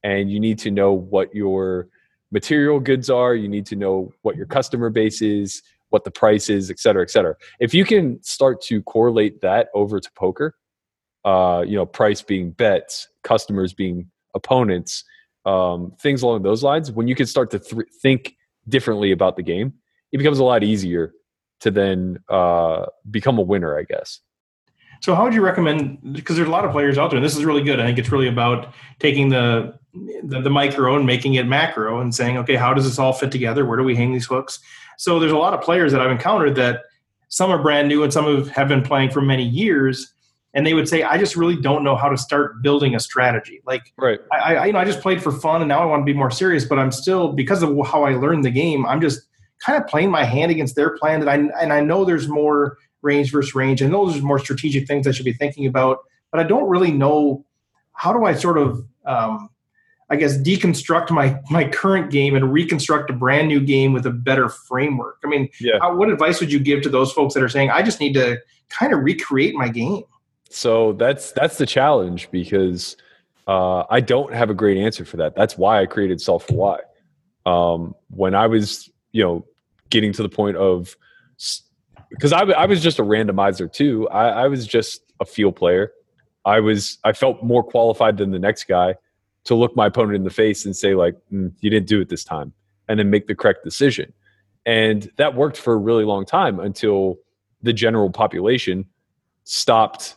[0.04, 1.88] and you need to know what your
[2.34, 6.50] material goods are you need to know what your customer base is what the price
[6.50, 7.36] is et cetera et cetera.
[7.60, 10.56] If you can start to correlate that over to poker
[11.24, 15.06] uh, you know price being bets customers being opponents
[15.46, 18.36] um, things along those lines when you can start to th- think
[18.68, 19.72] differently about the game
[20.12, 21.14] it becomes a lot easier
[21.60, 24.20] to then uh, become a winner i guess.
[25.02, 27.38] So how would you recommend because there's a lot of players out there and this
[27.38, 31.36] is really good i think it's really about taking the the, the micro and making
[31.36, 33.66] it macro and saying, okay, how does this all fit together?
[33.66, 34.60] Where do we hang these hooks?
[34.98, 36.84] So there's a lot of players that I've encountered that
[37.30, 40.14] some are brand new and some have been playing for many years.
[40.56, 43.62] And they would say, I just really don't know how to start building a strategy.
[43.66, 44.20] Like, right.
[44.32, 46.14] I, I, you know, I just played for fun and now I want to be
[46.14, 49.22] more serious, but I'm still, because of how I learned the game, I'm just
[49.66, 51.22] kind of playing my hand against their plan.
[51.22, 53.82] And I, and I know there's more range versus range.
[53.82, 56.00] I know there's more strategic things I should be thinking about,
[56.32, 57.46] but I don't really know
[57.94, 59.50] how do I sort of um,
[60.14, 64.12] I guess deconstruct my my current game and reconstruct a brand new game with a
[64.12, 65.18] better framework.
[65.26, 65.80] I mean, yeah.
[65.82, 68.14] how, what advice would you give to those folks that are saying I just need
[68.14, 68.38] to
[68.70, 70.04] kind of recreate my game?
[70.52, 72.96] So that's that's the challenge because
[73.48, 75.36] uh, I don't have a great answer for that.
[75.36, 76.80] That's why I created for Why.
[77.48, 79.48] Um, when I was, you know,
[79.90, 80.96] getting to the point of
[82.12, 84.08] because I, I was just a randomizer too.
[84.10, 85.92] I, I was just a field player.
[86.46, 88.94] I was I felt more qualified than the next guy
[89.46, 92.10] to look my opponent in the face and say like mm, you didn't do it
[92.10, 92.54] this time
[92.88, 94.12] and then make the correct decision.
[94.66, 97.18] And that worked for a really long time until
[97.62, 98.86] the general population
[99.44, 100.16] stopped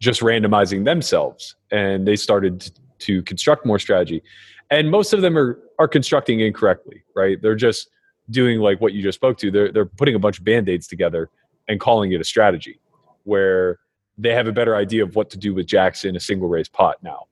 [0.00, 4.22] just randomizing themselves and they started to construct more strategy.
[4.70, 7.42] And most of them are are constructing incorrectly right?
[7.42, 7.90] They're just
[8.30, 9.50] doing like what you just spoke to.
[9.50, 11.30] They're, they're putting a bunch of band-aids together
[11.66, 12.80] and calling it a strategy
[13.24, 13.80] where
[14.16, 16.68] they have a better idea of what to do with jacks in a single raise
[16.68, 17.26] pot now.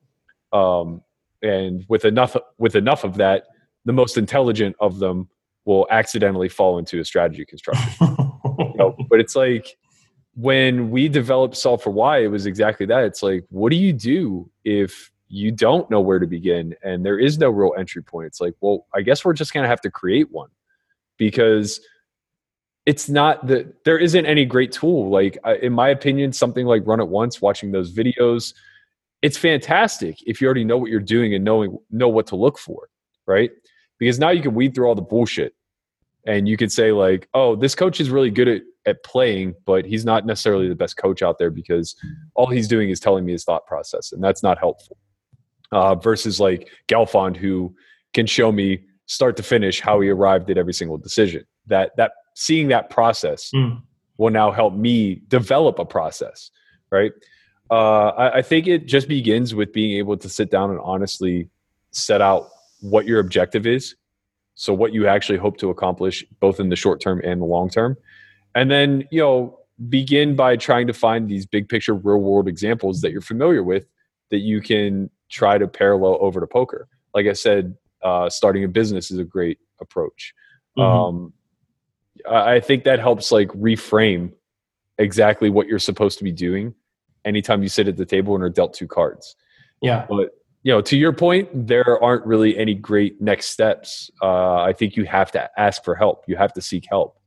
[0.57, 1.01] Um,
[1.41, 3.43] and with enough with enough of that
[3.85, 5.29] the most intelligent of them
[5.65, 8.07] will accidentally fall into a strategy construction.
[8.59, 9.77] You know, but it's like
[10.33, 13.03] when we developed solve for why it was exactly that.
[13.03, 17.19] It's like what do you do if you don't know where to begin and there
[17.19, 18.27] is no real entry point?
[18.27, 20.49] It's like well i guess we're just going to have to create one
[21.17, 21.79] because
[22.87, 25.11] it's not that there isn't any great tool.
[25.11, 28.53] Like in my opinion something like run it once watching those videos
[29.21, 32.57] it's fantastic if you already know what you're doing and knowing know what to look
[32.57, 32.89] for,
[33.25, 33.51] right?
[33.99, 35.53] Because now you can weed through all the bullshit
[36.27, 39.85] and you could say like, "Oh, this coach is really good at at playing, but
[39.85, 41.95] he's not necessarily the best coach out there because
[42.35, 44.97] all he's doing is telling me his thought process, and that's not helpful."
[45.71, 47.75] Uh, versus like Galfond, who
[48.13, 51.45] can show me start to finish how he arrived at every single decision.
[51.65, 53.81] That that seeing that process mm.
[54.17, 56.51] will now help me develop a process,
[56.91, 57.11] right?
[57.69, 61.49] Uh, I, I think it just begins with being able to sit down and honestly
[61.91, 62.49] set out
[62.81, 63.95] what your objective is.
[64.55, 67.69] So what you actually hope to accomplish both in the short term and the long
[67.69, 67.97] term.
[68.55, 73.01] And then, you know, begin by trying to find these big picture real world examples
[73.01, 73.85] that you're familiar with
[74.31, 76.87] that you can try to parallel over to poker.
[77.13, 80.33] Like I said, uh, starting a business is a great approach.
[80.77, 80.81] Mm-hmm.
[80.81, 81.33] Um,
[82.29, 84.33] I think that helps like reframe
[84.97, 86.73] exactly what you're supposed to be doing
[87.27, 89.35] anytime you sit at the table and are dealt two cards.
[89.81, 90.05] Yeah.
[90.09, 90.31] But
[90.63, 94.11] you know, to your point, there aren't really any great next steps.
[94.21, 96.25] Uh, I think you have to ask for help.
[96.27, 97.17] You have to seek help,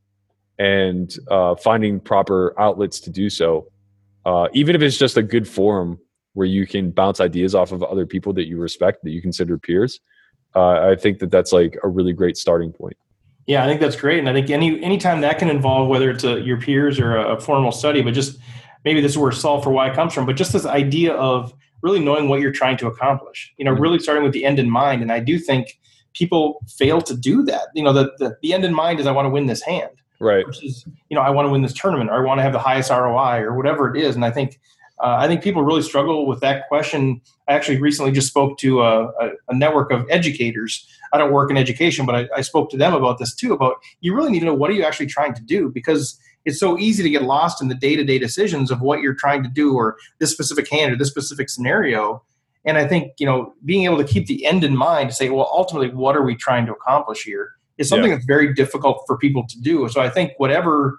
[0.59, 3.69] and uh, finding proper outlets to do so,
[4.27, 5.99] uh, even if it's just a good forum
[6.35, 9.59] where you can bounce ideas off of other people that you respect, that you consider
[9.59, 10.01] peers.
[10.55, 12.97] Uh, I think that that's like a really great starting point.
[13.47, 16.25] Yeah, I think that's great, and I think any anytime that can involve whether it's
[16.25, 18.39] a, your peers or a, a formal study, but just
[18.85, 22.01] maybe this is where solve for why comes from, but just this idea of really
[22.01, 23.53] knowing what you're trying to accomplish.
[23.57, 23.83] You know, mm-hmm.
[23.83, 25.79] really starting with the end in mind, and I do think
[26.13, 27.69] people fail to do that.
[27.75, 29.93] You know, the the, the end in mind is I want to win this hand,
[30.21, 30.47] right?
[30.47, 32.53] Which Is, you know, I want to win this tournament, or I want to have
[32.53, 34.61] the highest ROI, or whatever it is, and I think.
[35.03, 37.23] Uh, I think people really struggle with that question.
[37.49, 41.51] I actually recently just spoke to a, a, a network of educators I don't work
[41.51, 43.53] in education, but I, I spoke to them about this too.
[43.53, 46.59] About you really need to know what are you actually trying to do because it's
[46.59, 49.75] so easy to get lost in the day-to-day decisions of what you're trying to do
[49.75, 52.23] or this specific hand or this specific scenario.
[52.65, 55.31] And i think you know being able to keep the end in mind to say
[55.31, 58.17] well ultimately what are we trying to accomplish here is something yeah.
[58.17, 59.89] that's very difficult for people to do.
[59.89, 60.99] So i think whatever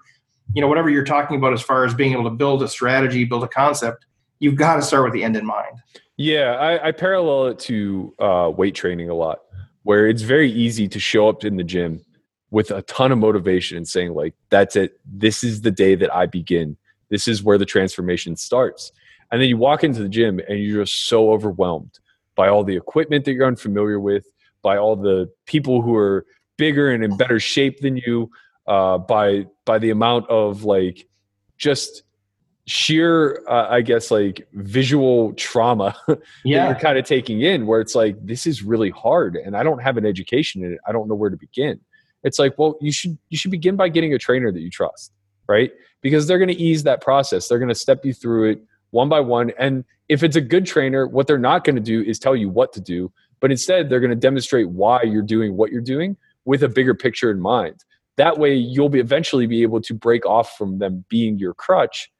[0.54, 3.24] you know whatever you're talking about as far as being able to build a strategy
[3.24, 4.06] build a concept
[4.40, 5.78] you've got to start with the end in mind.
[6.16, 9.42] Yeah i, I parallel it to uh, weight training a lot
[9.84, 12.04] where it's very easy to show up in the gym
[12.52, 15.00] with a ton of motivation and saying like that's it.
[15.06, 16.76] This is the day that i begin.
[17.08, 18.92] This is where the transformation starts.
[19.32, 21.98] And then you walk into the gym and you're just so overwhelmed
[22.36, 24.26] by all the equipment that you're unfamiliar with
[24.60, 26.26] by all the people who are
[26.58, 28.30] bigger and in better shape than you
[28.66, 31.08] uh, by by the amount of like
[31.56, 32.02] just
[32.66, 35.96] sheer uh, i guess like visual trauma
[36.44, 36.58] yeah.
[36.58, 39.64] that you're kind of taking in where it's like this is really hard and i
[39.64, 40.78] don't have an education in it.
[40.86, 41.80] I don't know where to begin
[42.24, 45.12] it's like well you should you should begin by getting a trainer that you trust
[45.48, 45.72] right?
[46.00, 47.48] Because they're going to ease that process.
[47.48, 49.52] They're going to step you through it one by one.
[49.58, 52.48] And if it's a good trainer what they're not going to do is tell you
[52.48, 56.16] what to do but instead they're going to demonstrate why you're doing what you're doing
[56.44, 57.84] with a bigger picture in mind.
[58.16, 62.10] That way you'll be eventually be able to break off from them being your crutch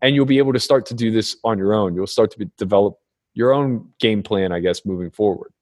[0.00, 1.94] and you'll be able to start to do this on your own.
[1.94, 2.94] You'll start to be, develop
[3.34, 5.52] your own game plan i guess moving forward.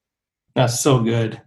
[0.55, 1.41] That's so good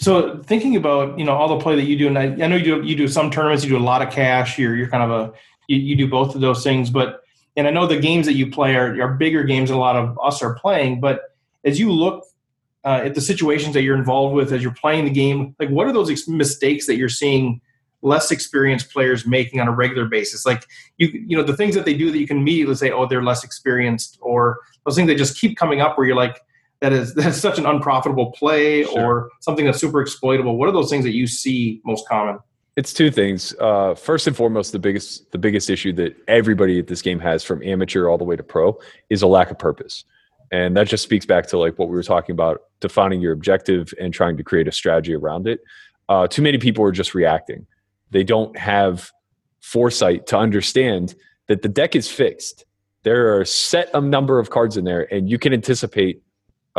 [0.00, 2.56] so thinking about you know all the play that you do, and I, I know
[2.56, 4.58] you do you do some tournaments, you do a lot of cash.
[4.58, 5.32] You're you're kind of a
[5.68, 7.20] you, you do both of those things, but
[7.56, 9.96] and I know the games that you play are, are bigger games than a lot
[9.96, 11.00] of us are playing.
[11.00, 12.24] But as you look
[12.82, 15.86] uh, at the situations that you're involved with as you're playing the game, like what
[15.86, 17.60] are those ex- mistakes that you're seeing
[18.00, 20.46] less experienced players making on a regular basis?
[20.46, 20.64] Like
[20.96, 23.22] you you know the things that they do that you can immediately say, oh, they're
[23.22, 26.40] less experienced, or those things that just keep coming up where you're like
[26.80, 29.00] that is that's such an unprofitable play sure.
[29.00, 32.38] or something that's super exploitable what are those things that you see most common?
[32.76, 33.54] It's two things.
[33.60, 37.44] Uh, first and foremost the biggest the biggest issue that everybody at this game has
[37.44, 38.78] from amateur all the way to pro
[39.10, 40.04] is a lack of purpose.
[40.52, 43.92] And that just speaks back to like what we were talking about defining your objective
[44.00, 45.60] and trying to create a strategy around it.
[46.08, 47.66] Uh, too many people are just reacting.
[48.10, 49.12] They don't have
[49.60, 51.14] foresight to understand
[51.46, 52.64] that the deck is fixed.
[53.04, 56.22] There are a set a number of cards in there and you can anticipate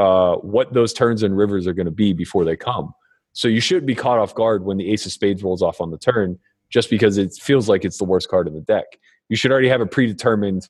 [0.01, 2.91] uh, what those turns and rivers are going to be before they come.
[3.33, 5.91] So you should be caught off guard when the ace of spades rolls off on
[5.91, 6.39] the turn,
[6.71, 8.85] just because it feels like it's the worst card in the deck.
[9.29, 10.67] You should already have a predetermined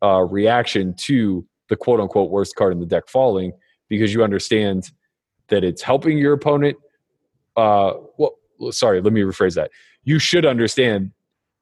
[0.00, 3.50] uh, reaction to the quote unquote worst card in the deck falling
[3.88, 4.92] because you understand
[5.48, 6.76] that it's helping your opponent.
[7.56, 8.36] Uh, well,
[8.70, 9.72] sorry, let me rephrase that.
[10.04, 11.10] You should understand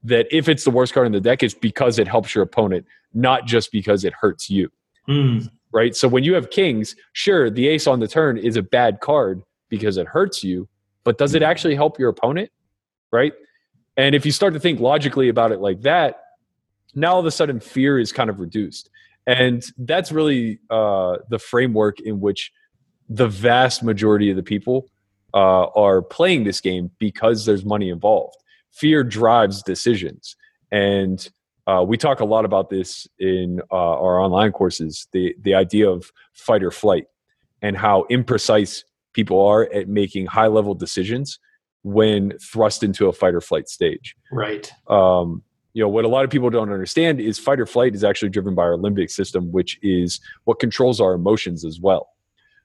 [0.05, 2.85] that if it's the worst card in the deck, it's because it helps your opponent,
[3.14, 4.68] not just because it hurts you.
[5.09, 5.94] Mm right?
[5.94, 9.42] So when you have kings, sure, the ace on the turn is a bad card
[9.68, 10.66] because it hurts you,
[11.04, 11.50] but does it mm-hmm.
[11.50, 12.50] actually help your opponent,
[13.12, 13.34] right?
[13.98, 16.22] And if you start to think logically about it like that,
[16.94, 18.88] now all of a sudden fear is kind of reduced.
[19.27, 22.52] And that's really uh, the framework in which
[23.10, 24.88] the vast majority of the people
[25.35, 28.37] uh, are playing this game because there's money involved.
[28.72, 30.37] Fear drives decisions.
[30.72, 31.29] And
[31.67, 35.88] uh, we talk a lot about this in uh, our online courses the, the idea
[35.88, 37.06] of fight or flight
[37.62, 41.38] and how imprecise people are at making high level decisions
[41.83, 44.17] when thrust into a fight or flight stage.
[44.31, 44.71] Right.
[44.88, 45.42] Um,
[45.73, 48.31] you know, what a lot of people don't understand is fight or flight is actually
[48.31, 52.08] driven by our limbic system, which is what controls our emotions as well.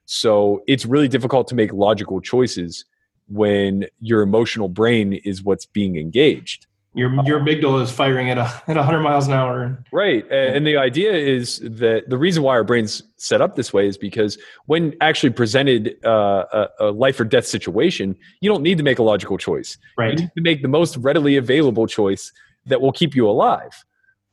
[0.06, 2.84] So it's really difficult to make logical choices
[3.28, 6.66] when your emotional brain is what's being engaged.
[6.94, 9.82] Your your amygdala is firing at a, at 100 miles an hour.
[9.92, 13.86] Right, and the idea is that the reason why our brains set up this way
[13.86, 14.36] is because
[14.66, 18.98] when actually presented uh, a, a, life or death situation, you don't need to make
[18.98, 19.78] a logical choice.
[19.96, 22.30] Right, you need to make the most readily available choice
[22.66, 23.84] that will keep you alive.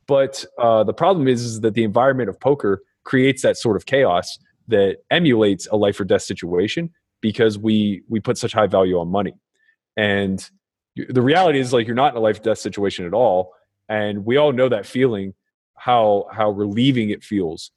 [0.06, 3.86] But uh, the problem is, is that the environment of poker creates that sort of
[3.86, 4.38] chaos
[4.68, 6.90] that emulates a life or death situation
[7.22, 9.34] because we we put such high value on money
[9.96, 10.50] and
[10.96, 13.52] the reality is like you're not in a life death situation at all
[13.88, 15.34] and we all know that feeling
[15.74, 17.70] how how relieving it feels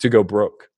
[0.00, 0.68] to go broke.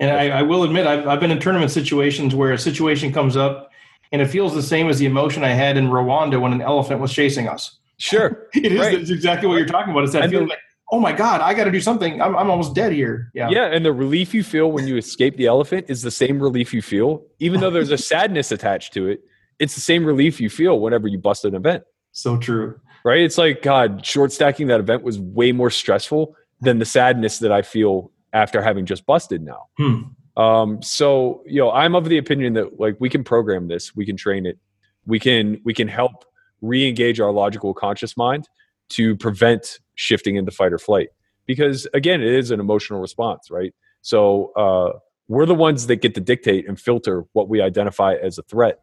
[0.00, 3.36] And I, I will admit I've, I've been in tournament situations where a situation comes
[3.36, 3.70] up
[4.12, 7.00] and it feels the same as the emotion i had in rwanda when an elephant
[7.00, 7.78] was chasing us.
[7.98, 8.48] Sure.
[8.54, 9.10] It is right.
[9.10, 10.58] exactly what you're talking about it's that feeling like
[10.92, 12.20] oh my god i got to do something.
[12.20, 13.30] I'm, I'm almost dead here.
[13.34, 13.48] Yeah.
[13.50, 16.74] Yeah and the relief you feel when you escape the elephant is the same relief
[16.74, 19.22] you feel even though there's a sadness attached to it
[19.58, 21.84] it's the same relief you feel whenever you bust an event.
[22.12, 22.80] So true.
[23.04, 23.20] Right?
[23.20, 27.52] It's like god short stacking that event was way more stressful than the sadness that
[27.52, 29.66] i feel after having just busted now.
[29.76, 30.02] Hmm.
[30.36, 34.06] um, so you know i'm of the opinion that like we can program this we
[34.06, 34.58] can train it
[35.06, 36.24] we can we can help
[36.62, 38.48] re-engage our logical conscious mind
[38.88, 41.10] to prevent shifting into fight or flight.
[41.46, 43.74] Because again it is an emotional response right?
[44.02, 44.98] So uh,
[45.28, 48.80] we're the ones that get to dictate and filter what we identify as a threat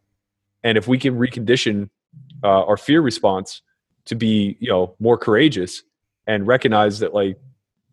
[0.63, 1.89] and if we can recondition
[2.43, 3.61] uh, our fear response
[4.05, 5.83] to be you know more courageous
[6.27, 7.37] and recognize that like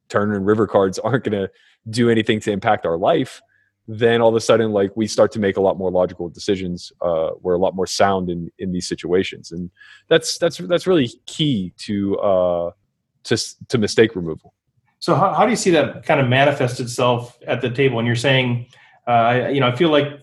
[0.09, 1.51] turn and river cards aren't going to
[1.91, 3.41] do anything to impact our life
[3.89, 6.93] then all of a sudden like we start to make a lot more logical decisions
[7.01, 9.51] uh, we're a lot more sound in in these situations.
[9.51, 9.71] And
[10.09, 12.71] that's that's that's really key to uh
[13.25, 14.53] to to mistake removal.
[15.01, 17.99] So how, how do you see that kind of manifest itself at the table?
[17.99, 18.67] And you're saying
[19.07, 20.23] uh, you know i feel like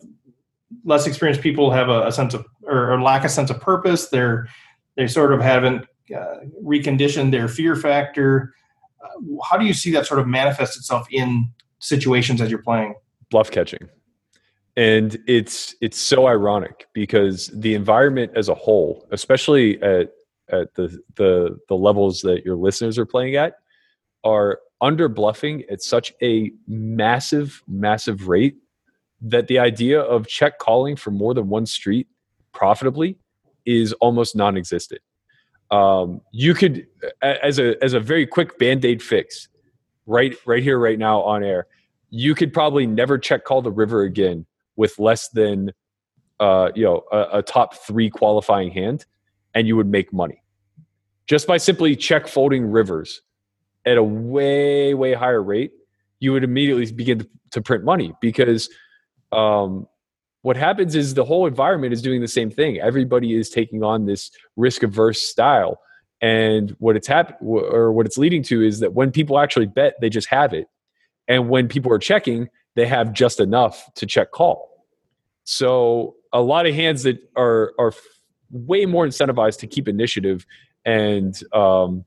[0.83, 4.09] less experienced people have a, a sense of or, or, lack a sense of purpose.
[4.09, 4.47] They're
[4.95, 5.85] they sort of haven't
[6.15, 8.53] uh, reconditioned their fear factor.
[9.03, 11.49] Uh, how do you see that sort of manifest itself in
[11.79, 12.95] situations as you're playing?
[13.29, 13.89] Bluff catching.
[14.77, 20.11] And it's it's so ironic because the environment as a whole especially at
[20.49, 23.55] at the the the levels that your listeners are playing at
[24.23, 28.57] are under bluffing at such a massive massive rate
[29.29, 32.07] that the idea of check calling for more than one street
[32.53, 33.17] profitably
[33.65, 35.01] is almost non-existent
[35.71, 36.85] um, you could
[37.21, 39.49] as a as a very quick band-aid fix
[40.05, 41.67] right right here right now on air
[42.09, 44.45] you could probably never check call the river again
[44.75, 45.71] with less than
[46.39, 49.05] uh, you know a, a, top three qualifying hand,
[49.53, 50.41] and you would make money
[51.27, 53.21] just by simply check folding rivers
[53.85, 55.71] at a way way higher rate.
[56.19, 58.69] You would immediately begin to, to print money because
[59.31, 59.87] um,
[60.41, 62.79] what happens is the whole environment is doing the same thing.
[62.79, 65.79] Everybody is taking on this risk averse style.
[66.21, 69.95] And what it's hap- or what it's leading to is that when people actually bet,
[70.01, 70.67] they just have it
[71.27, 74.85] and when people are checking, they have just enough to check call.
[75.43, 77.93] So a lot of hands that are are
[78.51, 80.45] way more incentivized to keep initiative
[80.85, 82.05] and um,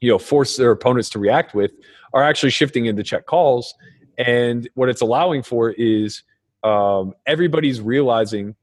[0.00, 1.72] you know force their opponents to react with
[2.12, 3.74] are actually shifting into check calls.
[4.18, 6.22] And what it's allowing for is
[6.62, 8.54] um, everybody's realizing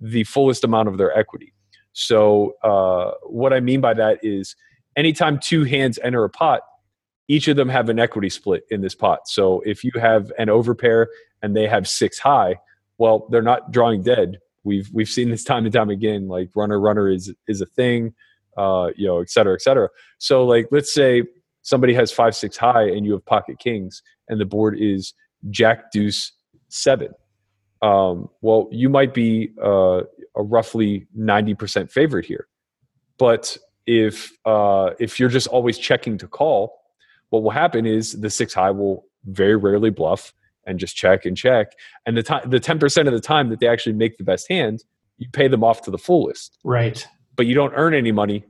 [0.00, 1.52] the fullest amount of their equity.
[1.92, 4.56] So uh, what I mean by that is
[4.96, 6.62] anytime two hands enter a pot,
[7.28, 9.28] each of them have an equity split in this pot.
[9.28, 11.06] So if you have an overpair
[11.42, 12.56] and they have six high,
[12.98, 14.38] well, they're not drawing dead.
[14.64, 16.28] We've we've seen this time and time again.
[16.28, 18.14] Like runner runner is is a thing,
[18.56, 19.88] uh, you know, et cetera, et cetera.
[20.18, 21.22] So like let's say
[21.62, 25.14] somebody has five six high and you have pocket kings and the board is
[25.50, 26.32] jack deuce
[26.68, 27.08] seven.
[27.82, 30.02] Um, well, you might be uh,
[30.36, 32.46] a roughly ninety percent favorite here,
[33.18, 33.56] but
[33.86, 36.80] if uh, if you're just always checking to call
[37.30, 40.32] what will happen is the six high will very rarely bluff
[40.66, 41.72] and just check and check.
[42.04, 44.48] And the time, the ten percent of the time that they actually make the best
[44.48, 44.84] hand,
[45.16, 46.58] you pay them off to the fullest.
[46.64, 47.06] Right.
[47.36, 48.44] But you don't earn any money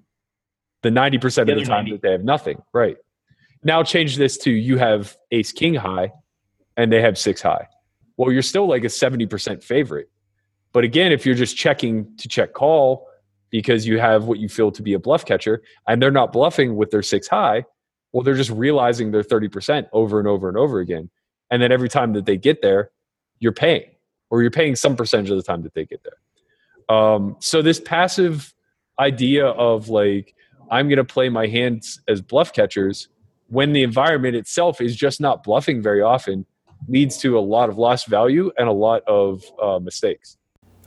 [0.83, 1.93] the ninety percent of the time 90.
[1.93, 2.63] that they have nothing.
[2.73, 2.97] Right.
[3.63, 6.13] Now change this to you have ace king high,
[6.77, 7.69] and they have six high.
[8.21, 10.11] Well, you're still like a seventy percent favorite.
[10.75, 13.09] But again, if you're just checking to check call
[13.49, 16.77] because you have what you feel to be a bluff catcher, and they're not bluffing
[16.77, 17.65] with their six high,
[18.13, 21.09] well, they're just realizing they're 30% over and over and over again.
[21.51, 22.91] And then every time that they get there,
[23.39, 23.89] you're paying,
[24.29, 26.95] or you're paying some percentage of the time that they get there.
[26.95, 28.53] Um, so this passive
[28.99, 30.35] idea of like,
[30.71, 33.09] I'm going to play my hands as bluff catchers
[33.49, 36.45] when the environment itself is just not bluffing very often
[36.89, 40.37] leads to a lot of lost value and a lot of uh, mistakes.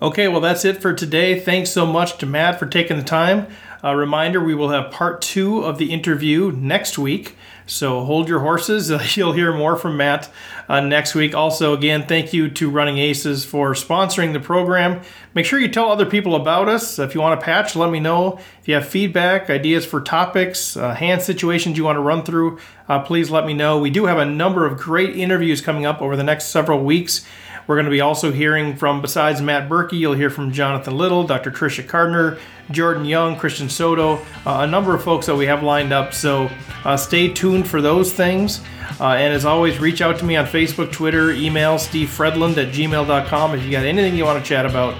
[0.01, 1.39] Okay, well, that's it for today.
[1.39, 3.47] Thanks so much to Matt for taking the time.
[3.83, 7.37] A reminder we will have part two of the interview next week.
[7.65, 8.89] So hold your horses.
[9.17, 10.29] You'll hear more from Matt
[10.67, 11.33] uh, next week.
[11.33, 15.01] Also, again, thank you to Running Aces for sponsoring the program.
[15.33, 16.99] Make sure you tell other people about us.
[16.99, 18.39] If you want a patch, let me know.
[18.61, 22.59] If you have feedback, ideas for topics, uh, hand situations you want to run through,
[22.87, 23.79] uh, please let me know.
[23.79, 27.25] We do have a number of great interviews coming up over the next several weeks.
[27.67, 31.23] We're going to be also hearing from, besides Matt Berkey, you'll hear from Jonathan Little,
[31.23, 31.51] Dr.
[31.51, 32.39] Tricia Cardner,
[32.71, 36.13] Jordan Young, Christian Soto, uh, a number of folks that we have lined up.
[36.13, 36.49] So
[36.83, 38.61] uh, stay tuned for those things.
[38.99, 43.55] Uh, and as always, reach out to me on Facebook, Twitter, email, stevefredlund at gmail.com
[43.55, 44.95] if you got anything you want to chat about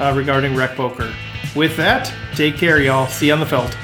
[0.00, 1.12] uh, regarding rec poker.
[1.54, 3.06] With that, take care, y'all.
[3.06, 3.76] See you on the felt.